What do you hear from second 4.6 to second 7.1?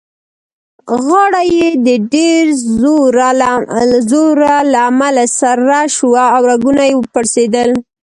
له امله سره شوه او رګونه يې